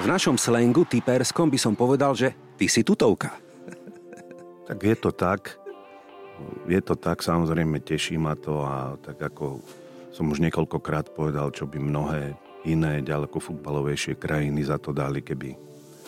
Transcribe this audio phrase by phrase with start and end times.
[0.00, 3.36] V našom slengu typerskom by som povedal, že ty si tutovka.
[4.62, 5.58] Tak je to tak.
[6.64, 9.60] Je to tak, samozrejme teší ma to a tak ako
[10.14, 12.32] som už niekoľkokrát povedal, čo by mnohé
[12.64, 15.52] iné ďaleko futbalovejšie krajiny za to dali, keby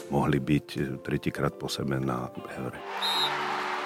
[0.08, 2.78] mohli byť tretíkrát po sebe na eure.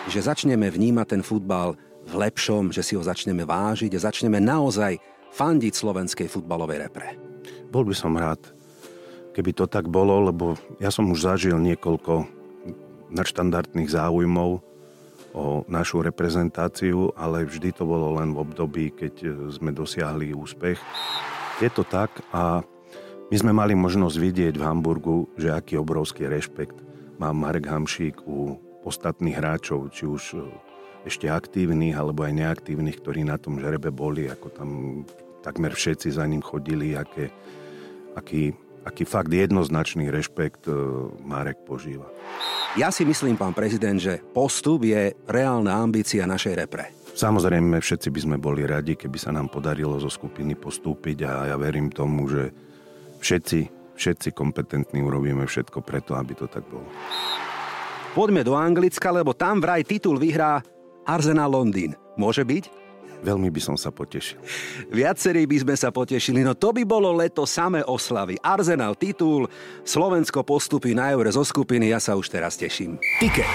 [0.07, 1.75] Že začneme vnímať ten futbal
[2.07, 5.01] v lepšom, že si ho začneme vážiť a začneme naozaj
[5.35, 7.19] fandiť slovenskej futbalovej repre.
[7.69, 8.41] Bol by som rád,
[9.39, 12.27] keby to tak bolo, lebo ja som už zažil niekoľko
[13.15, 14.59] nadštandardných záujmov
[15.31, 20.83] o našu reprezentáciu, ale vždy to bolo len v období, keď sme dosiahli úspech.
[21.63, 22.67] Je to tak a
[23.31, 26.75] my sme mali možnosť vidieť v Hamburgu, že aký obrovský rešpekt
[27.23, 30.35] má Marek Hamšík u ostatných hráčov, či už
[31.07, 34.71] ešte aktívnych alebo aj neaktívnych, ktorí na tom žrebe boli, ako tam
[35.47, 37.31] takmer všetci za ním chodili, aké,
[38.19, 38.51] aký,
[38.89, 40.73] aký fakt jednoznačný rešpekt e,
[41.21, 42.09] Marek požíva.
[42.81, 46.91] Ja si myslím, pán prezident, že postup je reálna ambícia našej repre.
[47.19, 51.57] Samozrejme, všetci by sme boli radi, keby sa nám podarilo zo skupiny postúpiť a ja
[51.59, 52.55] verím tomu, že
[53.19, 53.61] všetci,
[53.99, 56.87] všetci kompetentní urobíme všetko preto, aby to tak bolo.
[58.15, 60.63] Poďme do Anglicka, lebo tam vraj titul vyhrá
[61.05, 61.99] Arsenal Londýn.
[62.15, 62.88] Môže byť?
[63.23, 64.39] Veľmi by som sa potešil.
[64.95, 68.39] Viacerí by sme sa potešili, no to by bolo leto samé oslavy.
[68.39, 69.51] Arsenal titul,
[69.83, 72.99] Slovensko postupí na eure zo skupiny, ja sa už teraz teším.
[73.19, 73.51] Tiket.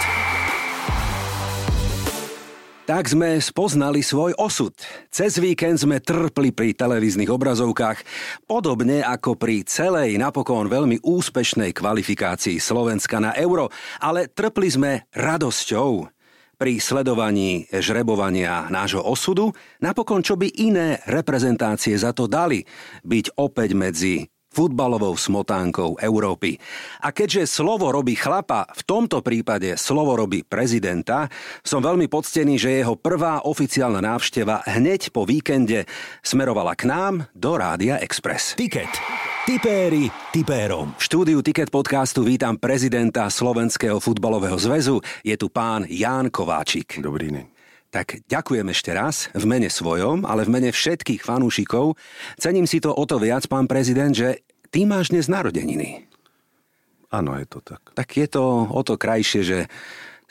[2.84, 4.76] Tak sme spoznali svoj osud.
[5.08, 8.04] Cez víkend sme trpli pri televíznych obrazovkách,
[8.44, 13.72] podobne ako pri celej napokon veľmi úspešnej kvalifikácii Slovenska na euro,
[14.04, 16.12] ale trpli sme radosťou
[16.64, 19.52] pri sledovaní žrebovania nášho osudu,
[19.84, 22.64] napokon čo by iné reprezentácie za to dali
[23.04, 26.56] byť opäť medzi futbalovou smotánkou Európy.
[27.04, 31.28] A keďže slovo robí chlapa, v tomto prípade slovo robí prezidenta,
[31.68, 35.84] som veľmi poctený, že jeho prvá oficiálna návšteva hneď po víkende
[36.24, 38.56] smerovala k nám do Rádia Express.
[38.56, 39.33] Tiket.
[39.44, 40.96] Tipéri tipérom.
[40.96, 45.04] V štúdiu Ticket podcastu vítam prezidenta Slovenského futbalového zväzu.
[45.20, 47.04] Je tu pán Ján Kováčik.
[47.04, 47.46] Dobrý deň.
[47.92, 52.00] Tak ďakujem ešte raz v mene svojom, ale v mene všetkých fanúšikov.
[52.40, 56.08] Cením si to o to viac, pán prezident, že ty máš dnes narodeniny.
[57.12, 57.84] Áno, je to tak.
[58.00, 59.60] Tak je to o to krajšie, že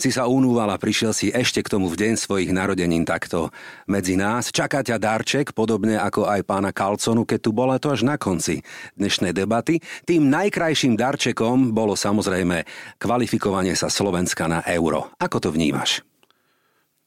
[0.02, 3.54] si sa unúval a prišiel si ešte k tomu v deň svojich narodenín takto
[3.86, 4.50] medzi nás.
[4.50, 8.66] Čaká ťa darček, podobne ako aj pána Kalconu, keď tu bola to až na konci
[8.98, 9.78] dnešnej debaty.
[10.02, 12.66] Tým najkrajším darčekom bolo samozrejme
[12.98, 15.14] kvalifikovanie sa Slovenska na euro.
[15.22, 16.02] Ako to vnímaš?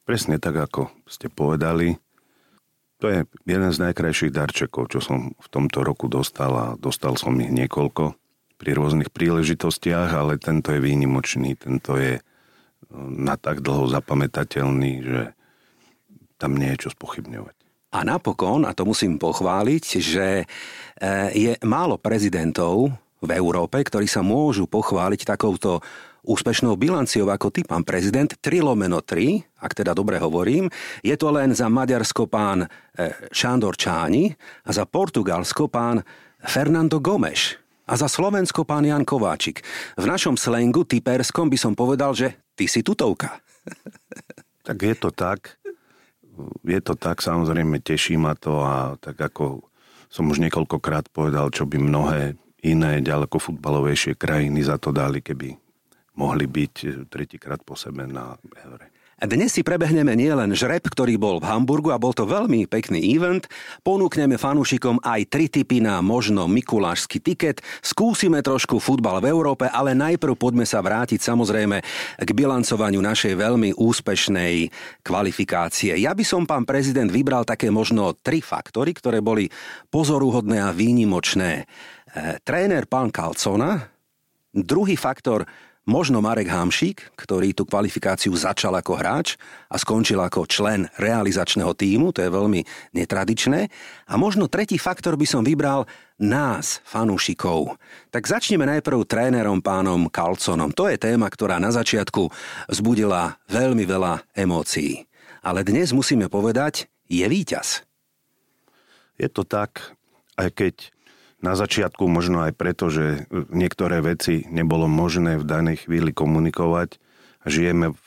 [0.07, 2.00] Presne tak, ako ste povedali.
[3.03, 7.35] To je jeden z najkrajších darčekov, čo som v tomto roku dostal a dostal som
[7.44, 8.16] ich niekoľko
[8.56, 12.23] pri rôznych príležitostiach, ale tento je výnimočný, tento je
[12.94, 15.22] na tak dlho zapamätateľný, že
[16.35, 17.56] tam nie je čo spochybňovať.
[17.96, 20.46] A napokon, a to musím pochváliť, že e,
[21.31, 22.91] je málo prezidentov
[23.24, 25.79] v Európe, ktorí sa môžu pochváliť takouto
[26.25, 30.68] úspešnou bilanciou ako ty, pán prezident, 3 lomeno 3, ak teda dobre hovorím,
[31.06, 32.68] je to len za Maďarsko pán e,
[33.31, 34.34] Šándor Čáni
[34.68, 36.03] a za Portugalsko pán
[36.44, 39.62] Fernando Gomes a za Slovensko pán Jan Kováčik.
[39.95, 43.39] V našom slengu typerskom by som povedal, že ty si tutovka.
[44.66, 45.61] Tak je to tak.
[46.66, 49.63] Je to tak, samozrejme teší ma to a tak ako
[50.11, 55.55] som už niekoľkokrát povedal, čo by mnohé iné ďaleko futbalovejšie krajiny za to dali, keby
[56.19, 58.94] mohli byť tretíkrát po sebe na eure.
[59.25, 63.50] Dnes si prebehneme nielen žreb, ktorý bol v Hamburgu a bol to veľmi pekný event,
[63.81, 69.97] ponúkneme fanúšikom aj tri typy na možno mikulášsky tiket, skúsime trošku futbal v Európe, ale
[69.97, 71.78] najprv poďme sa vrátiť samozrejme
[72.22, 74.69] k bilancovaniu našej veľmi úspešnej
[75.02, 75.97] kvalifikácie.
[75.97, 79.50] Ja by som, pán prezident, vybral také možno tri faktory, ktoré boli
[79.90, 81.52] pozoruhodné a výnimočné.
[81.57, 81.63] E,
[82.46, 83.90] tréner pán Kalcona,
[84.54, 85.50] druhý faktor
[85.85, 89.37] Možno Marek Hamšík, ktorý tú kvalifikáciu začal ako hráč
[89.69, 92.65] a skončil ako člen realizačného týmu, to je veľmi
[92.97, 93.69] netradičné.
[94.09, 95.85] A možno tretí faktor by som vybral
[96.17, 97.77] nás, fanúšikov.
[98.09, 100.73] Tak začneme najprv trénerom pánom Kalconom.
[100.73, 102.33] To je téma, ktorá na začiatku
[102.73, 105.05] zbudila veľmi veľa emócií.
[105.45, 107.85] Ale dnes musíme povedať, je víťaz.
[109.21, 109.93] Je to tak,
[110.33, 110.94] aj keď
[111.43, 116.97] na začiatku možno aj preto, že niektoré veci nebolo možné v danej chvíli komunikovať.
[117.45, 118.05] Žijeme v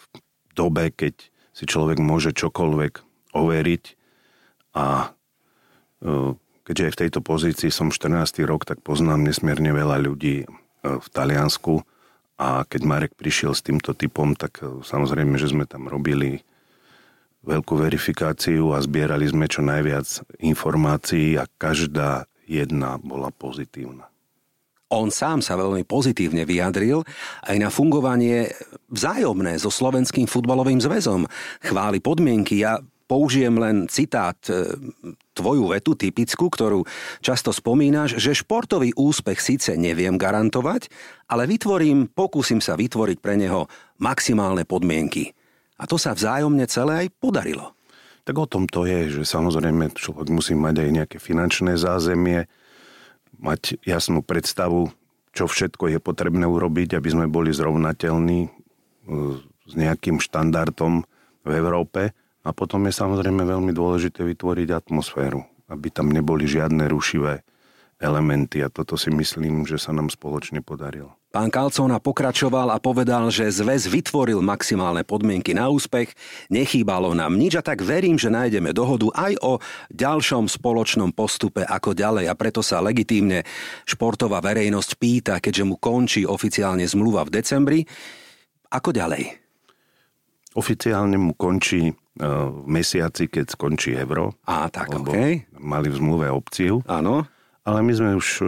[0.56, 1.14] dobe, keď
[1.54, 2.92] si človek môže čokoľvek
[3.36, 3.84] overiť
[4.74, 5.12] a
[6.02, 6.34] e,
[6.66, 8.42] keďže aj v tejto pozícii som 14.
[8.48, 10.48] rok, tak poznám nesmierne veľa ľudí
[10.82, 11.82] v Taliansku
[12.38, 16.46] a keď Marek prišiel s týmto typom, tak samozrejme, že sme tam robili
[17.42, 24.08] veľkú verifikáciu a zbierali sme čo najviac informácií a každá jedna bola pozitívna.
[24.88, 27.04] On sám sa veľmi pozitívne vyjadril
[27.44, 28.48] aj na fungovanie
[28.88, 31.28] vzájomné so Slovenským futbalovým zväzom.
[31.60, 32.64] Chváli podmienky.
[32.64, 34.64] Ja použijem len citát e,
[35.36, 36.88] tvoju vetu typickú, ktorú
[37.20, 40.88] často spomínaš, že športový úspech síce neviem garantovať,
[41.28, 43.68] ale vytvorím, pokúsim sa vytvoriť pre neho
[44.00, 45.36] maximálne podmienky.
[45.80, 47.77] A to sa vzájomne celé aj podarilo.
[48.28, 52.44] Tak o tom to je, že samozrejme človek musí mať aj nejaké finančné zázemie,
[53.40, 54.92] mať jasnú predstavu,
[55.32, 58.50] čo všetko je potrebné urobiť, aby sme boli zrovnateľní e,
[59.64, 61.08] s nejakým štandardom
[61.40, 62.12] v Európe.
[62.44, 67.40] A potom je samozrejme veľmi dôležité vytvoriť atmosféru, aby tam neboli žiadne rušivé
[67.96, 71.17] elementy a toto si myslím, že sa nám spoločne podarilo.
[71.28, 76.16] Pán Kalcona pokračoval a povedal, že zväz vytvoril maximálne podmienky na úspech,
[76.48, 79.60] nechýbalo nám nič a tak verím, že nájdeme dohodu aj o
[79.92, 83.44] ďalšom spoločnom postupe ako ďalej a preto sa legitímne
[83.84, 87.80] športová verejnosť pýta, keďže mu končí oficiálne zmluva v decembri,
[88.72, 89.28] ako ďalej?
[90.56, 91.94] Oficiálne mu končí e,
[92.24, 94.32] v mesiaci, keď skončí euro.
[94.48, 95.44] Á, tak, okay.
[95.60, 96.80] Mali v zmluve opciu.
[96.88, 97.28] Áno.
[97.68, 98.44] Ale my sme už e,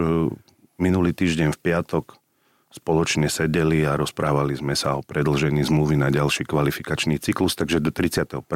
[0.81, 2.20] minulý týždeň v piatok
[2.71, 7.91] spoločne sedeli a rozprávali sme sa o predlžení zmluvy na ďalší kvalifikačný cyklus, takže do
[7.91, 8.47] 31.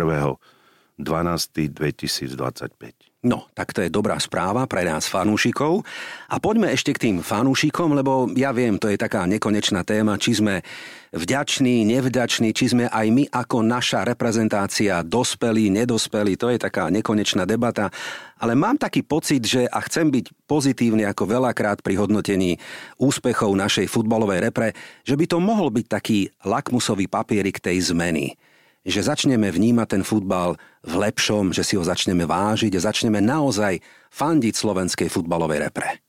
[3.25, 3.25] 12.
[3.25, 3.29] 2025.
[3.29, 5.81] No, tak to je dobrá správa pre nás fanúšikov.
[6.29, 10.37] A poďme ešte k tým fanúšikom, lebo ja viem, to je taká nekonečná téma, či
[10.37, 10.61] sme
[11.09, 17.49] vďační, nevďační, či sme aj my ako naša reprezentácia dospelí, nedospelí, to je taká nekonečná
[17.49, 17.89] debata.
[18.37, 22.61] Ale mám taký pocit, že a chcem byť pozitívny ako veľakrát pri hodnotení
[23.01, 28.37] úspechov našej futbalovej repre, že by to mohol byť taký lakmusový papierik tej zmeny
[28.85, 33.81] že začneme vnímať ten futbal v lepšom, že si ho začneme vážiť a začneme naozaj
[34.13, 35.99] fandiť slovenskej futbalovej repre.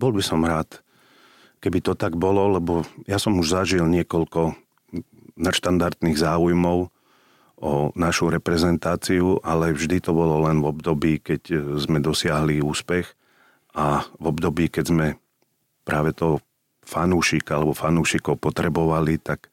[0.00, 0.80] Bol by som rád,
[1.60, 4.56] keby to tak bolo, lebo ja som už zažil niekoľko
[5.36, 6.88] nadštandardných záujmov
[7.62, 13.06] o našu reprezentáciu, ale vždy to bolo len v období, keď sme dosiahli úspech
[13.76, 15.06] a v období, keď sme
[15.86, 16.42] práve to
[16.82, 19.46] fanúšika alebo fanúšikov potrebovali, tak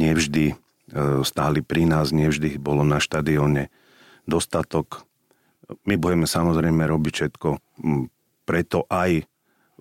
[0.00, 0.56] nevždy
[1.24, 3.72] stáli pri nás, nevždy bolo na štadióne
[4.28, 5.08] dostatok.
[5.88, 7.48] My budeme samozrejme robiť všetko
[8.44, 9.24] preto aj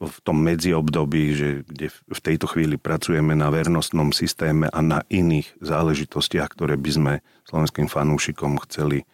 [0.01, 5.61] v tom medziobdobí, že kde v tejto chvíli pracujeme na vernostnom systéme a na iných
[5.61, 7.13] záležitostiach, ktoré by sme
[7.45, 9.05] slovenským fanúšikom chceli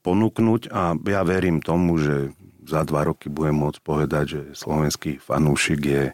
[0.00, 2.32] ponúknuť a ja verím tomu, že
[2.64, 6.04] za dva roky budem môcť povedať, že slovenský fanúšik je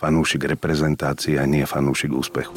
[0.00, 2.56] fanúšik reprezentácie a nie fanúšik úspechu.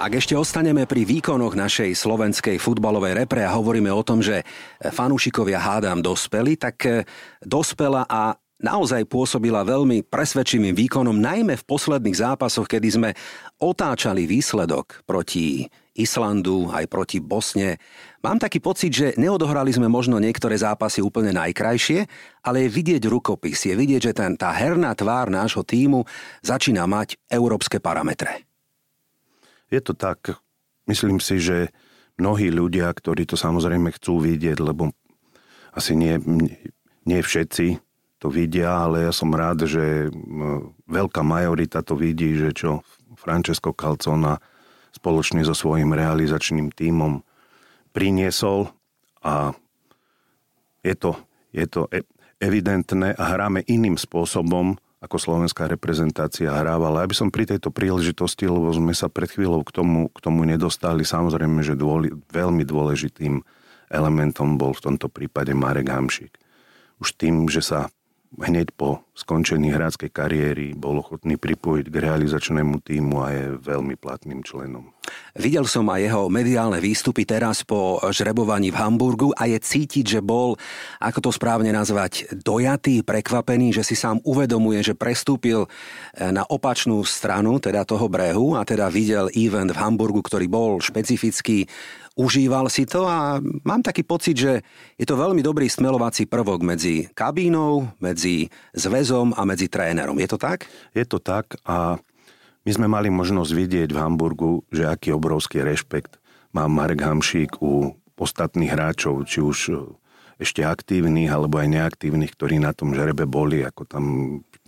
[0.00, 4.48] Ak ešte ostaneme pri výkonoch našej slovenskej futbalovej repre a hovoríme o tom, že
[4.80, 7.04] fanúšikovia hádam dospeli, tak e,
[7.44, 8.32] dospela a
[8.64, 13.10] naozaj pôsobila veľmi presvedčivým výkonom, najmä v posledných zápasoch, kedy sme
[13.60, 17.76] otáčali výsledok proti Islandu, aj proti Bosne.
[18.24, 22.08] Mám taký pocit, že neodohrali sme možno niektoré zápasy úplne najkrajšie,
[22.48, 26.08] ale je vidieť rukopis, je vidieť, že ten, tá herná tvár nášho týmu
[26.40, 28.49] začína mať európske parametre.
[29.70, 30.36] Je to tak.
[30.90, 31.70] Myslím si, že
[32.18, 34.90] mnohí ľudia, ktorí to samozrejme chcú vidieť, lebo
[35.72, 36.18] asi nie,
[37.06, 37.78] nie všetci
[38.20, 40.12] to vidia, ale ja som rád, že
[40.84, 42.84] veľká majorita to vidí, že čo
[43.16, 44.36] Francesco Calzona
[44.92, 47.24] spoločne so svojím realizačným tímom
[47.94, 48.68] priniesol
[49.24, 49.54] a
[50.84, 51.16] je to,
[51.52, 52.04] je to e,
[52.40, 57.02] evidentné a hráme iným spôsobom, ako slovenská reprezentácia hrávala.
[57.02, 61.02] Aby som pri tejto príležitosti, lebo sme sa pred chvíľou k tomu, k tomu nedostali,
[61.08, 63.40] samozrejme, že dôli, veľmi dôležitým
[63.90, 66.36] elementom bol v tomto prípade Marek Hamšik.
[67.00, 67.88] Už tým, že sa
[68.38, 74.46] hneď po skončení hráckej kariéry bol ochotný pripojiť k realizačnému týmu a je veľmi platným
[74.46, 74.94] členom.
[75.38, 80.20] Videl som aj jeho mediálne výstupy teraz po žrebovaní v Hamburgu a je cítiť, že
[80.22, 80.58] bol,
[80.98, 87.02] ako to správne nazvať, dojatý, prekvapený, že si sám uvedomuje, že prestúpil eh, na opačnú
[87.06, 91.70] stranu, teda toho brehu a teda videl event v Hamburgu, ktorý bol špecifický
[92.20, 94.52] užíval si to a mám taký pocit, že
[95.00, 100.20] je to veľmi dobrý smelovací prvok medzi kabínou, medzi zväzom a medzi trénerom.
[100.20, 100.68] Je to tak?
[100.92, 101.96] Je to tak a
[102.64, 106.20] My sme mali možnosť vidieť v Hamburgu, že aký obrovský rešpekt
[106.52, 109.74] má Marek Hamšík u ostatných hráčov, či už e,
[110.36, 114.04] ešte aktívnych alebo aj neaktívnych, ktorí na tom žrebe boli, ako tam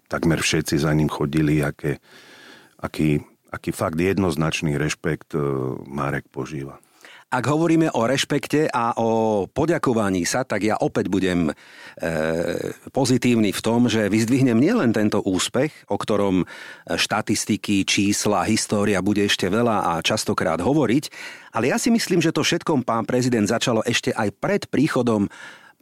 [0.09, 2.01] takmer všetci za ním chodili, aké,
[2.81, 5.41] aký, aký fakt jednoznačný rešpekt e,
[5.85, 6.82] Marek požíva.
[7.33, 11.53] Ak hovoríme o rešpekte a o poďakovaní sa, tak ja opäť budem e,
[12.93, 16.45] pozitívny v tom, že vyzdvihnem nielen tento úspech, o ktorom
[16.85, 21.05] štatistiky, čísla, história bude ešte veľa a častokrát hovoriť,
[21.57, 25.33] ale ja si myslím, že to všetkom pán prezident začalo ešte aj pred príchodom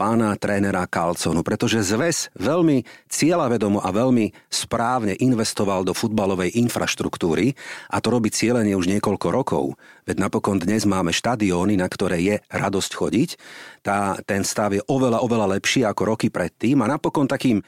[0.00, 7.52] pána trénera Kalconu, pretože zväz veľmi cieľavedomo a veľmi správne investoval do futbalovej infraštruktúry
[7.92, 9.76] a to robí cieľenie už niekoľko rokov.
[10.08, 13.30] Veď napokon dnes máme štadióny, na ktoré je radosť chodiť.
[13.84, 17.60] Tá, ten stav je oveľa, oveľa lepší ako roky predtým a napokon takým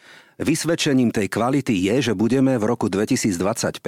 [0.43, 3.79] Vysvedčením tej kvality je, že budeme v roku 2025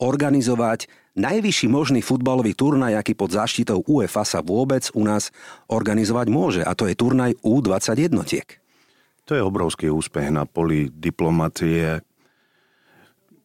[0.00, 0.88] organizovať
[1.20, 5.28] najvyšší možný futbalový turnaj, aký pod záštitou UEFA sa vôbec u nás
[5.68, 6.62] organizovať môže.
[6.64, 8.48] A to je turnaj U20 jednotiek.
[9.28, 12.02] To je obrovský úspech na poli diplomacie,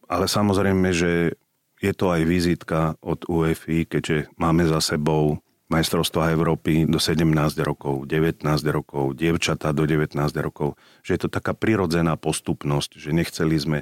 [0.08, 1.36] ale samozrejme, že
[1.78, 7.26] je to aj vizitka od UEFI, keďže máme za sebou majstrovstva Európy do 17
[7.62, 13.56] rokov, 19 rokov, dievčatá do 19 rokov, že je to taká prirodzená postupnosť, že nechceli
[13.58, 13.78] sme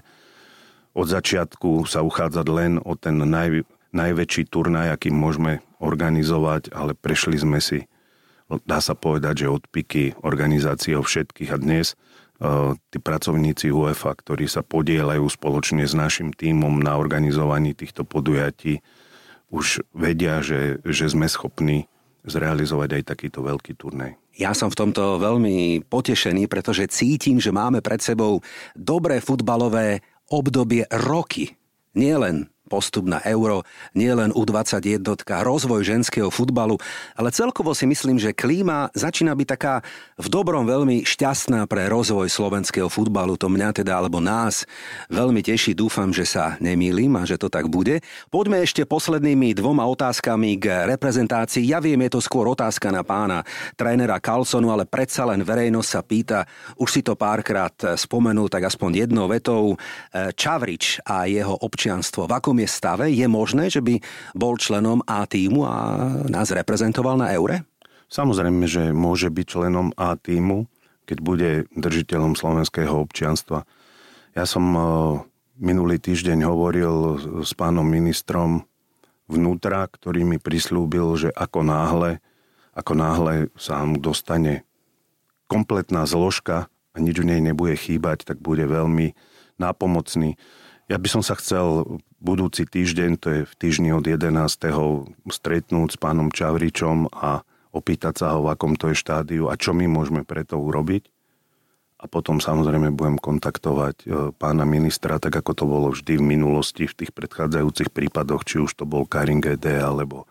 [0.95, 7.39] od začiatku sa uchádzať len o ten naj, najväčší turnaj, aký môžeme organizovať, ale prešli
[7.39, 7.87] sme si,
[8.67, 14.51] dá sa povedať, že od piky organizáciou všetkých a dnes uh, tí pracovníci UEFA, ktorí
[14.51, 18.83] sa podielajú spoločne s našim tímom na organizovaní týchto podujatí,
[19.55, 21.87] už vedia, že, že sme schopní
[22.27, 24.17] zrealizovať aj takýto veľký turnaj.
[24.35, 28.43] Ja som v tomto veľmi potešený, pretože cítim, že máme pred sebou
[28.75, 31.55] dobré futbalové obdobie roky.
[31.95, 35.05] Nielen postup na euro, nielen U21,
[35.45, 36.81] rozvoj ženského futbalu,
[37.15, 39.75] ale celkovo si myslím, že klíma začína byť taká
[40.17, 43.37] v dobrom veľmi šťastná pre rozvoj slovenského futbalu.
[43.37, 44.65] To mňa teda, alebo nás
[45.13, 45.77] veľmi teší.
[45.77, 48.01] Dúfam, že sa nemýlim a že to tak bude.
[48.33, 51.69] Poďme ešte poslednými dvoma otázkami k reprezentácii.
[51.69, 53.45] Ja viem, je to skôr otázka na pána
[53.77, 56.39] trénera Carlsonu, ale predsa len verejnosť sa pýta,
[56.81, 59.77] už si to párkrát spomenul, tak aspoň jednou vetou,
[60.15, 62.25] Čavrič a jeho občianstvo.
[62.25, 63.05] V akom akom je stave?
[63.11, 63.99] Je možné, že by
[64.39, 65.75] bol členom A týmu a
[66.31, 67.67] nás reprezentoval na Eure?
[68.07, 70.71] Samozrejme, že môže byť členom A týmu,
[71.03, 73.67] keď bude držiteľom slovenského občianstva.
[74.39, 74.81] Ja som e,
[75.59, 76.95] minulý týždeň hovoril
[77.43, 78.63] s pánom ministrom
[79.27, 82.23] vnútra, ktorý mi prislúbil, že ako náhle,
[82.79, 84.63] ako náhle sa mu dostane
[85.51, 89.11] kompletná zložka a nič v nej nebude chýbať, tak bude veľmi
[89.59, 90.39] nápomocný.
[90.85, 94.29] Ja by som sa chcel budúci týždeň, to je v týždni od 11.
[95.33, 97.41] stretnúť s pánom Čavričom a
[97.73, 101.09] opýtať sa ho, v akom to je štádiu a čo my môžeme preto urobiť.
[101.99, 106.85] A potom samozrejme budem kontaktovať e, pána ministra, tak ako to bolo vždy v minulosti
[106.85, 110.29] v tých predchádzajúcich prípadoch, či už to bol Karin GD alebo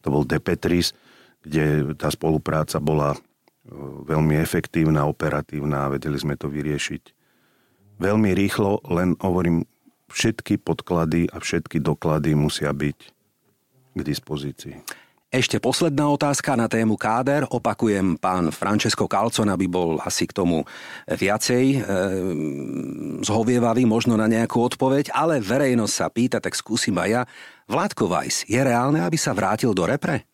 [0.00, 0.96] to bol Depetris,
[1.44, 3.18] kde tá spolupráca bola e,
[4.08, 7.20] veľmi efektívna, operatívna a vedeli sme to vyriešiť
[8.00, 9.68] veľmi rýchlo, len hovorím,
[10.10, 12.98] všetky podklady a všetky doklady musia byť
[13.94, 14.76] k dispozícii.
[15.30, 17.46] Ešte posledná otázka na tému káder.
[17.46, 20.66] Opakujem, pán Francesco Calcon, aby bol asi k tomu
[21.06, 21.78] viacej e,
[23.22, 27.22] zhovievavý možno na nejakú odpoveď, ale verejnosť sa pýta, tak skúsim aj ja.
[27.70, 30.26] Vládko Vajs, je reálne, aby sa vrátil do repre?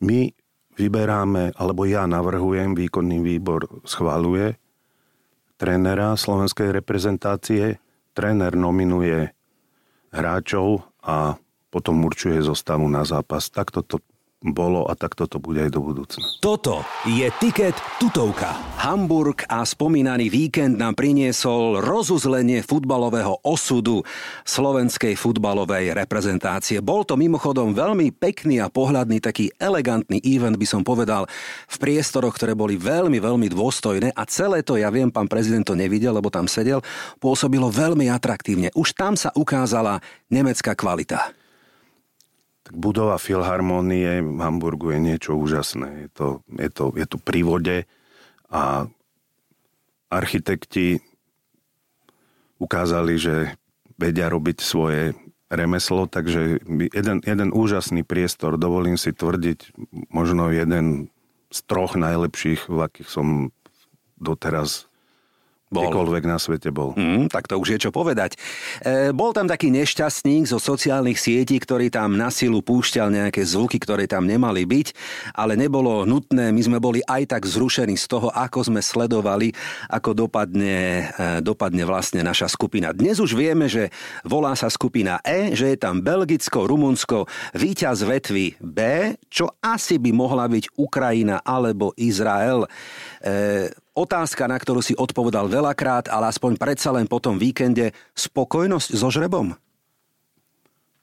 [0.00, 0.32] My
[0.80, 4.56] vyberáme, alebo ja navrhujem, výkonný výbor schváluje
[5.58, 7.78] trénera slovenskej reprezentácie.
[8.14, 9.34] Tréner nominuje
[10.14, 11.34] hráčov a
[11.74, 13.50] potom určuje zostavu na zápas.
[13.50, 13.98] Takto to
[14.44, 16.20] bolo a takto to bude aj do budúcna.
[16.44, 18.52] Toto je Tiket tutovka.
[18.76, 24.04] Hamburg a spomínaný víkend nám priniesol rozuzlenie futbalového osudu
[24.44, 26.84] slovenskej futbalovej reprezentácie.
[26.84, 31.24] Bol to mimochodom veľmi pekný a pohľadný, taký elegantný event, by som povedal,
[31.64, 35.72] v priestoroch, ktoré boli veľmi, veľmi dôstojné a celé to, ja viem, pán prezident to
[35.72, 36.84] nevidel, lebo tam sedel,
[37.16, 38.68] pôsobilo veľmi atraktívne.
[38.76, 41.43] Už tam sa ukázala nemecká kvalita
[42.64, 46.08] tak budova Filharmonie v Hamburgu je niečo úžasné.
[46.08, 47.76] Je to, je to, je to pri vode
[48.48, 48.88] a
[50.08, 51.04] architekti
[52.56, 53.52] ukázali, že
[54.00, 55.12] vedia robiť svoje
[55.52, 59.76] remeslo, takže jeden, jeden úžasný priestor, dovolím si tvrdiť,
[60.08, 61.12] možno jeden
[61.52, 63.54] z troch najlepších, v akých som
[64.18, 64.88] doteraz
[65.74, 65.90] Bol.
[65.90, 66.94] Kdekoľvek na svete bol.
[66.94, 68.38] Mm, tak to už je čo povedať.
[68.86, 73.82] E, bol tam taký nešťastník zo sociálnych sietí, ktorý tam na silu púšťal nejaké zvuky,
[73.82, 74.86] ktoré tam nemali byť,
[75.34, 76.54] ale nebolo nutné.
[76.54, 79.50] My sme boli aj tak zrušení z toho, ako sme sledovali,
[79.90, 82.94] ako dopadne, e, dopadne vlastne naša skupina.
[82.94, 83.90] Dnes už vieme, že
[84.22, 87.26] volá sa skupina E, že je tam Belgicko, Rumunsko,
[87.58, 88.78] víťaz vetvy B,
[89.26, 92.68] čo asi by mohla byť Ukrajina alebo Izrael.
[93.24, 98.90] E, Otázka, na ktorú si odpovedal veľakrát, ale aspoň predsa len po tom víkende, spokojnosť
[98.90, 99.54] so žrebom?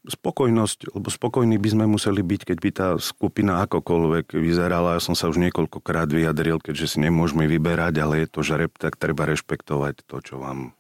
[0.04, 4.98] Spokojnosť, lebo spokojní by sme museli byť, keď by tá skupina akokoľvek vyzerala.
[4.98, 9.00] Ja som sa už niekoľkokrát vyjadril, keďže si nemôžeme vyberať, ale je to žreb, tak
[9.00, 10.76] treba rešpektovať to, čo vám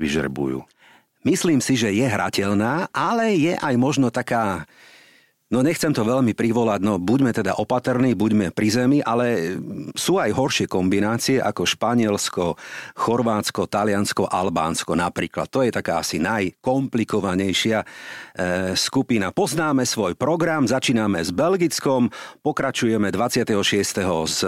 [0.00, 0.64] vyžrebujú.
[1.28, 4.64] Myslím si, že je hrateľná, ale je aj možno taká
[5.48, 9.56] No nechcem to veľmi privolať, no buďme teda opatrní, buďme pri zemi, ale
[9.96, 12.52] sú aj horšie kombinácie ako Španielsko,
[12.92, 15.48] Chorvátsko, Taliansko, Albánsko napríklad.
[15.48, 17.86] To je taká asi najkomplikovanejšia e,
[18.76, 19.32] skupina.
[19.32, 22.12] Poznáme svoj program, začíname s Belgickom,
[22.44, 24.04] pokračujeme 26.
[24.28, 24.38] s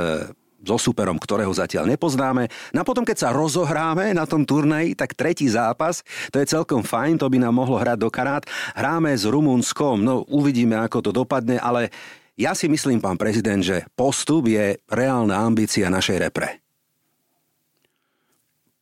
[0.61, 2.53] so superom, ktorého zatiaľ nepoznáme.
[2.77, 6.85] No a potom, keď sa rozohráme na tom turnaji, tak tretí zápas, to je celkom
[6.85, 8.45] fajn, to by nám mohlo hrať do karát.
[8.77, 11.89] Hráme s Rumunskom, no uvidíme, ako to dopadne, ale
[12.37, 16.61] ja si myslím, pán prezident, že postup je reálna ambícia našej repre.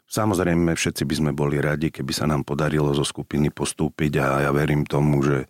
[0.08, 4.50] Samozrejme, všetci by sme boli radi, keby sa nám podarilo zo skupiny postúpiť a ja
[4.56, 5.44] verím tomu, že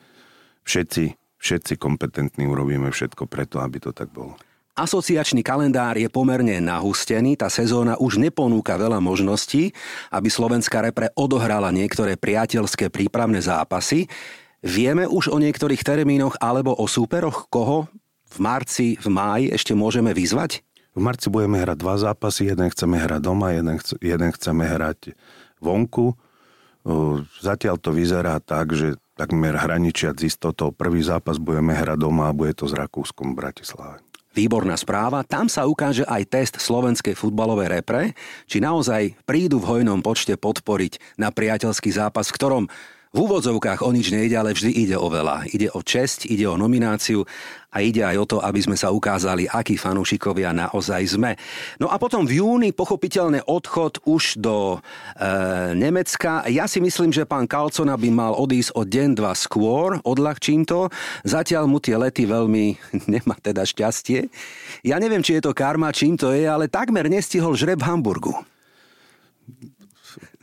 [0.66, 4.34] všetci, všetci kompetentní urobíme všetko preto, aby to tak bolo.
[4.78, 9.74] Asociačný kalendár je pomerne nahustený, tá sezóna už neponúka veľa možností,
[10.14, 14.06] aby slovenská repre odohrala niektoré priateľské prípravné zápasy.
[14.62, 17.90] Vieme už o niektorých termínoch alebo o súperoch, koho
[18.30, 20.62] v marci, v máji ešte môžeme vyzvať?
[20.94, 25.18] V marci budeme hrať dva zápasy, jeden chceme hrať doma, jeden, chce, jeden chceme hrať
[25.58, 26.14] vonku.
[27.42, 30.70] Zatiaľ to vyzerá tak, že takmer hraničiať z istotou.
[30.70, 34.07] Prvý zápas budeme hrať doma a bude to s Rakúskom v Bratislave.
[34.36, 38.12] Výborná správa, tam sa ukáže aj test slovenskej futbalovej repre,
[38.44, 42.64] či naozaj prídu v hojnom počte podporiť na priateľský zápas, v ktorom
[43.08, 45.48] v úvodzovkách o nič nejde, ale vždy ide o veľa.
[45.48, 47.24] Ide o česť, ide o nomináciu
[47.72, 51.36] a ide aj o to, aby sme sa ukázali, akí fanúšikovia naozaj sme.
[51.80, 54.78] No a potom v júni pochopiteľne odchod už do e,
[55.76, 56.48] Nemecka.
[56.48, 60.92] Ja si myslím, že pán Kalcona by mal odísť o deň, dva skôr, odľahčím to.
[61.24, 62.76] Zatiaľ mu tie lety veľmi
[63.12, 64.28] nemá teda šťastie.
[64.84, 68.36] Ja neviem, či je to karma, čím to je, ale takmer nestihol žreb v Hamburgu.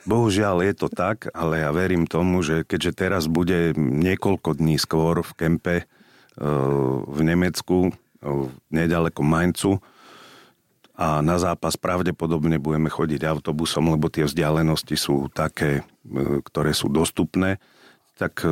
[0.06, 5.26] Bohužiaľ je to tak, ale ja verím tomu, že keďže teraz bude niekoľko dní skôr
[5.26, 5.86] v kempe e,
[7.10, 7.92] v Nemecku, e,
[8.70, 9.82] nedaleko Maincu,
[10.96, 16.88] a na zápas pravdepodobne budeme chodiť autobusom, lebo tie vzdialenosti sú také, e, ktoré sú
[16.88, 17.58] dostupné,
[18.16, 18.48] tak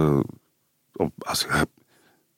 [1.24, 1.48] asi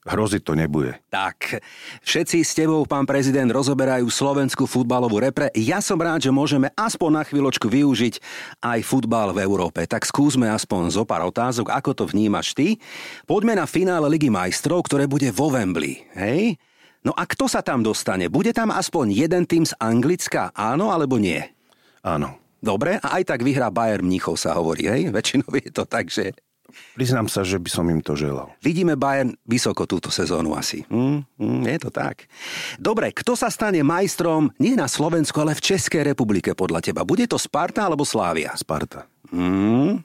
[0.06, 0.94] hroziť to nebude.
[1.10, 1.60] Tak,
[2.06, 5.50] všetci s tebou, pán prezident, rozoberajú slovenskú futbalovú repre.
[5.58, 8.22] Ja som rád, že môžeme aspoň na chvíľočku využiť
[8.62, 9.82] aj futbal v Európe.
[9.89, 12.78] Tak skúsme aspoň zo pár otázok, ako to vnímaš ty.
[13.26, 16.06] Poďme na finále Ligy majstrov, ktoré bude vo Wembley.
[16.13, 16.62] Hej?
[17.02, 18.30] No a kto sa tam dostane?
[18.30, 20.54] Bude tam aspoň jeden tým z Anglicka?
[20.54, 21.41] Áno alebo nie?
[22.06, 22.38] Áno.
[22.65, 25.13] Dobre, a aj tak vyhrá Bayern Mníchov sa hovorí, hej?
[25.13, 26.34] Väčšinou je to tak, že
[26.95, 28.51] Priznám sa, že by som im to želal.
[28.60, 30.84] Vidíme Bayern vysoko túto sezónu asi.
[30.91, 32.28] Mm, mm, je to tak.
[32.75, 37.08] Dobre, kto sa stane majstrom nie na Slovensku, ale v Českej republike podľa teba?
[37.08, 38.51] Bude to Sparta alebo Slávia?
[38.60, 39.08] Sparta.
[39.32, 40.04] Mm,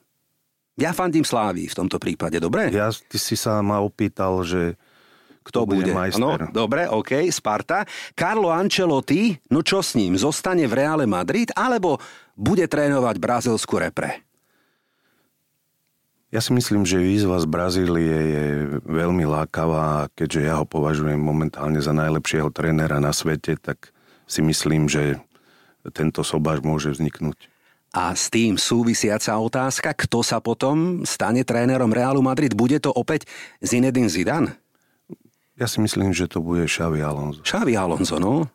[0.80, 2.72] ja fandím Slávii v tomto prípade, dobre?
[2.72, 4.80] Ja, ty si sa ma opýtal, že
[5.44, 6.20] kto bude, bude majster.
[6.20, 7.88] No, dobre, OK, Sparta.
[8.12, 10.14] Carlo Ancelotti, no čo s ním?
[10.14, 11.98] Zostane v Reále Madrid alebo
[12.36, 14.29] bude trénovať brazilskú repre?
[16.30, 18.46] Ja si myslím, že výzva z Brazílie je
[18.86, 23.90] veľmi lákavá keďže ja ho považujem momentálne za najlepšieho trénera na svete, tak
[24.30, 25.18] si myslím, že
[25.90, 27.50] tento sobáš môže vzniknúť.
[27.90, 32.54] A s tým súvisiaca otázka, kto sa potom stane trénerom Realu Madrid?
[32.54, 33.26] Bude to opäť
[33.58, 34.54] Zinedine Zidane?
[35.58, 37.42] Ja si myslím, že to bude Xavi Alonso.
[37.42, 38.46] Xavi Alonso, no.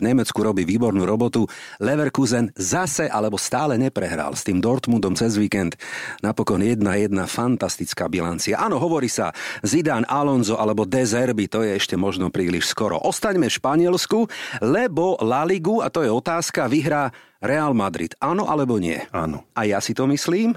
[0.00, 1.44] Nemecku robí výbornú robotu.
[1.76, 5.76] Leverkusen zase alebo stále neprehral s tým Dortmundom cez víkend.
[6.24, 8.56] Napokon jedna jedna fantastická bilancia.
[8.56, 12.96] Áno, hovorí sa Zidane, Alonso alebo Dezerby, to je ešte možno príliš skoro.
[12.96, 14.18] Ostaňme v Španielsku,
[14.64, 17.12] lebo La Ligu, a to je otázka, vyhrá
[17.44, 18.16] Real Madrid.
[18.22, 18.96] Áno alebo nie?
[19.12, 19.44] Áno.
[19.52, 20.56] A ja si to myslím?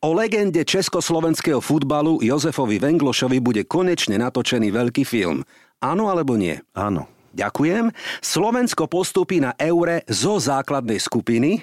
[0.00, 5.44] O legende československého futbalu Jozefovi Venglošovi bude konečne natočený veľký film.
[5.84, 6.56] Áno alebo nie?
[6.72, 7.19] Áno.
[7.30, 7.94] Ďakujem.
[8.18, 11.62] Slovensko postupí na eure zo základnej skupiny.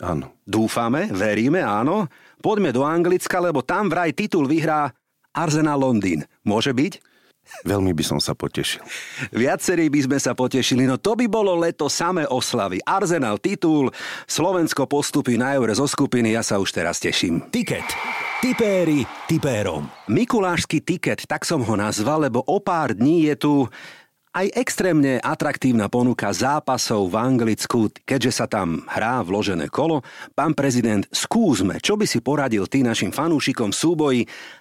[0.00, 0.32] Áno.
[0.48, 2.08] Dúfame, veríme, áno.
[2.40, 4.90] Poďme do Anglicka, lebo tam vraj titul vyhrá
[5.30, 6.24] Arsenal Londýn.
[6.42, 7.10] Môže byť?
[7.66, 8.80] Veľmi by som sa potešil.
[9.34, 12.78] Viacerí by sme sa potešili, no to by bolo leto samé oslavy.
[12.86, 13.90] Arsenal titul,
[14.24, 17.50] Slovensko postupí na eure zo skupiny, ja sa už teraz teším.
[17.50, 17.84] Tiket.
[18.40, 19.84] Tipéri tipérom.
[20.08, 23.52] Mikulášsky tiket, tak som ho nazval, lebo o pár dní je tu
[24.30, 30.06] aj extrémne atraktívna ponuka zápasov v Anglicku, keďže sa tam hrá vložené kolo.
[30.38, 34.20] Pán prezident, skúsme, čo by si poradil ty našim fanúšikom v súboji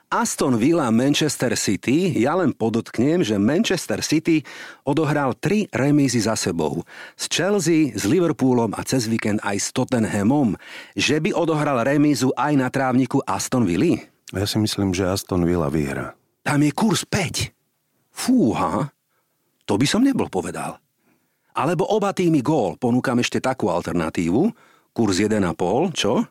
[0.10, 2.18] Aston Villa Manchester City.
[2.18, 4.42] Ja len podotknem, že Manchester City
[4.82, 6.82] odohral tri remízy za sebou.
[7.14, 10.58] S Chelsea, s Liverpoolom a cez víkend aj s Tottenhamom.
[10.98, 14.02] Že by odohral remízu aj na trávniku Aston Villa?
[14.34, 16.18] Ja si myslím, že Aston Villa vyhrá.
[16.42, 17.54] Tam je kurz 5.
[18.10, 18.90] Fúha.
[19.70, 20.82] To by som nebol povedal.
[21.54, 22.74] Alebo oba týmy gól.
[22.82, 24.50] Ponúkam ešte takú alternatívu.
[24.90, 25.38] Kurs 1,5,
[25.94, 26.26] čo?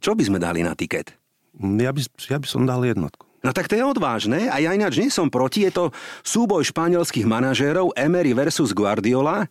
[0.00, 1.12] Čo by sme dali na tiket?
[1.60, 3.28] Ja by, ja by som dal jednotku.
[3.44, 5.68] No tak to je odvážne a ja ináč nie som proti.
[5.68, 5.84] Je to
[6.24, 9.44] súboj španielských manažérov Emery versus Guardiola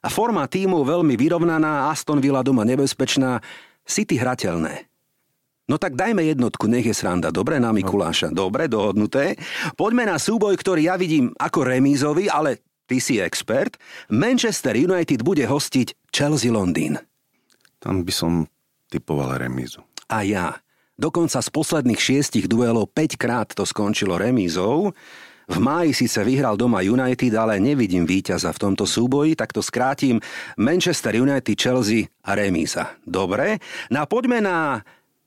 [0.00, 3.42] a forma týmu veľmi vyrovnaná, Aston Villa doma nebezpečná,
[3.82, 4.89] City hrateľné.
[5.70, 7.30] No tak dajme jednotku, nech je sranda.
[7.30, 8.34] Dobre na Mikuláša.
[8.34, 9.38] Dobre, dohodnuté.
[9.78, 12.58] Poďme na súboj, ktorý ja vidím ako remízový, ale
[12.90, 13.78] ty si expert.
[14.10, 16.98] Manchester United bude hostiť Chelsea Londýn.
[17.78, 18.50] Tam by som
[18.90, 19.86] typoval remízu.
[20.10, 20.58] A ja.
[20.98, 24.90] Dokonca z posledných šiestich duelov 5 krát to skončilo remízou.
[25.50, 30.22] V máji síce vyhral doma United, ale nevidím víťaza v tomto súboji, tak to skrátim
[30.58, 32.94] Manchester United, Chelsea a remíza.
[33.02, 33.58] Dobre,
[33.90, 34.84] no a poďme na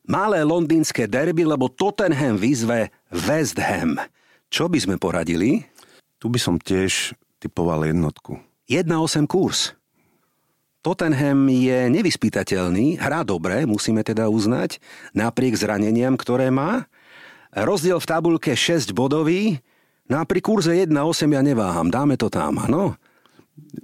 [0.07, 3.99] malé londýnske derby, lebo Tottenham vyzve West Ham.
[4.51, 5.65] Čo by sme poradili?
[6.21, 8.39] Tu by som tiež typoval jednotku.
[8.71, 9.75] 1-8 kurz.
[10.83, 14.83] Tottenham je nevyspytateľný, hrá dobre, musíme teda uznať,
[15.15, 16.91] napriek zraneniam, ktoré má.
[17.55, 19.63] Rozdiel v tabulke 6 bodový,
[20.11, 20.91] no a pri kurze 1,8
[21.31, 22.99] ja neváham, dáme to tam, áno?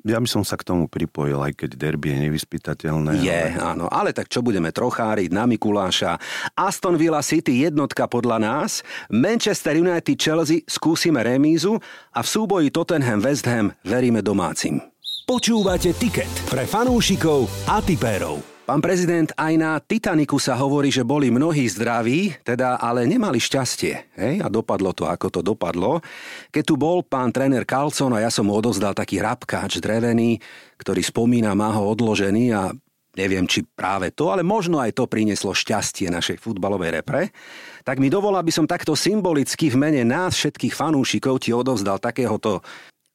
[0.01, 3.21] Ja by som sa k tomu pripojil, aj keď derby je nevyspytateľné.
[3.21, 3.61] Je, ale...
[3.61, 6.17] áno, ale tak čo budeme trocháriť na Mikuláša.
[6.57, 8.81] Aston Villa City jednotka podľa nás,
[9.13, 11.77] Manchester United Chelsea skúsime remízu
[12.09, 14.81] a v súboji Tottenham West Ham veríme domácim.
[15.29, 18.58] Počúvate Tiket pre fanúšikov a tipérov.
[18.69, 24.13] Pán prezident, aj na Titaniku sa hovorí, že boli mnohí zdraví, teda ale nemali šťastie.
[24.13, 24.45] Hej?
[24.45, 26.05] A dopadlo to, ako to dopadlo.
[26.53, 30.37] Keď tu bol pán tréner Carlson a ja som mu odozdal taký rabkáč drevený,
[30.77, 32.69] ktorý spomína, má ho odložený a
[33.17, 37.33] neviem, či práve to, ale možno aj to prinieslo šťastie našej futbalovej repre,
[37.81, 42.61] tak mi dovol, aby som takto symbolicky v mene nás všetkých fanúšikov ti odovzdal takéhoto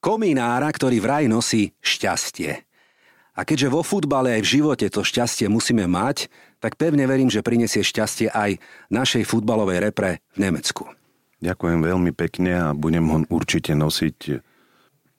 [0.03, 2.74] kominára, ktorý vraj nosí šťastie.
[3.35, 6.31] A keďže vo futbale aj v živote to šťastie musíme mať,
[6.63, 10.87] tak pevne verím, že prinesie šťastie aj našej futbalovej repre v Nemecku.
[11.43, 14.39] Ďakujem veľmi pekne a budem ho určite nosiť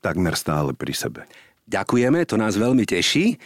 [0.00, 1.20] takmer stále pri sebe.
[1.68, 3.36] Ďakujeme, to nás veľmi teší.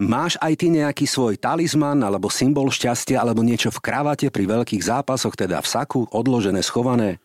[0.00, 4.80] Máš aj ty nejaký svoj talizman alebo symbol šťastia alebo niečo v kravate pri veľkých
[4.80, 7.20] zápasoch, teda v saku, odložené, schované?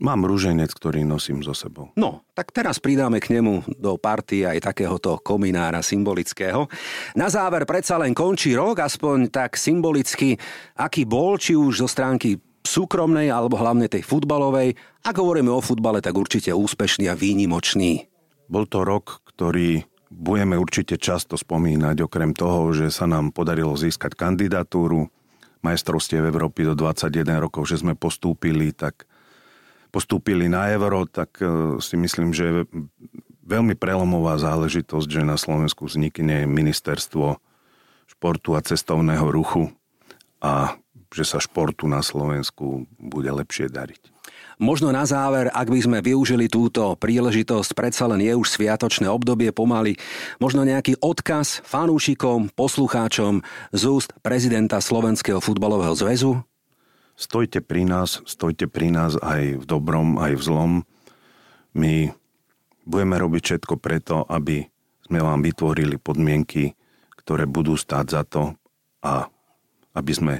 [0.00, 1.92] Mám rúženec, ktorý nosím so sebou.
[1.92, 6.72] No, tak teraz pridáme k nemu do party aj takéhoto kominára symbolického.
[7.12, 10.40] Na záver predsa len končí rok, aspoň tak symbolicky,
[10.80, 14.72] aký bol, či už zo stránky súkromnej alebo hlavne tej futbalovej.
[15.04, 18.08] Ak hovoríme o futbale, tak určite úspešný a výnimočný.
[18.48, 24.16] Bol to rok, ktorý budeme určite často spomínať, okrem toho, že sa nám podarilo získať
[24.16, 25.12] kandidatúru
[25.60, 29.04] majstrovstiev Európy do 21 rokov, že sme postúpili, tak
[29.90, 32.54] postúpili na euro, tak e, si myslím, že je
[33.44, 37.42] veľmi prelomová záležitosť, že na Slovensku vznikne ministerstvo
[38.06, 39.74] športu a cestovného ruchu
[40.38, 40.78] a
[41.10, 44.14] že sa športu na Slovensku bude lepšie dariť.
[44.60, 49.56] Možno na záver, ak by sme využili túto príležitosť, predsa len je už sviatočné obdobie
[49.56, 49.96] pomaly,
[50.36, 53.40] možno nejaký odkaz fanúšikom, poslucháčom
[53.72, 56.44] z úst prezidenta Slovenského futbalového zväzu?
[57.20, 60.72] Stojte pri nás, stojte pri nás aj v dobrom, aj v zlom.
[61.76, 62.08] My
[62.88, 64.64] budeme robiť všetko preto, aby
[65.04, 66.72] sme vám vytvorili podmienky,
[67.20, 68.56] ktoré budú stáť za to
[69.04, 69.28] a
[69.92, 70.34] aby sme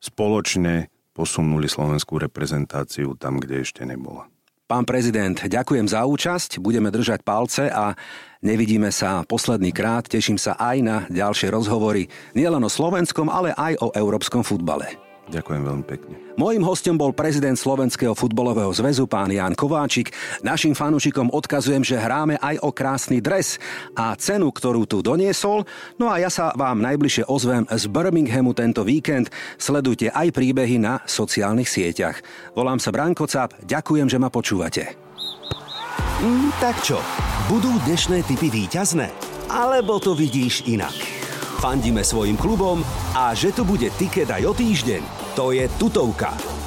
[0.00, 4.24] spoločne posunuli slovenskú reprezentáciu tam, kde ešte nebola.
[4.64, 7.92] Pán prezident, ďakujem za účasť, budeme držať palce a
[8.40, 10.08] nevidíme sa posledný krát.
[10.08, 15.11] Teším sa aj na ďalšie rozhovory, nielen o slovenskom, ale aj o európskom futbale.
[15.32, 16.14] Ďakujem veľmi pekne.
[16.36, 20.12] Mojím hostom bol prezident Slovenského futbalového zväzu pán Jan Kováčik.
[20.44, 23.56] Našim fanúšikom odkazujem, že hráme aj o krásny dres
[23.96, 25.64] a cenu, ktorú tu doniesol.
[25.96, 29.32] No a ja sa vám najbližšie ozvem z Birminghamu tento víkend.
[29.56, 32.20] Sledujte aj príbehy na sociálnych sieťach.
[32.52, 35.00] Volám sa Branko Cap, ďakujem, že ma počúvate.
[36.20, 37.00] Mm, tak čo,
[37.48, 39.08] budú dnešné typy víťazné?
[39.48, 40.94] Alebo to vidíš inak?
[41.62, 42.82] Fandíme svojim klubom
[43.14, 46.61] a že tu bude tiket aj o týždeň, to je tutovka.